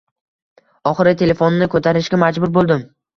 Oxiri 0.91 1.13
telefonni 1.19 1.67
ko'tarishga 1.73 2.19
majbur 2.25 2.53
bo'ldim 2.57 2.83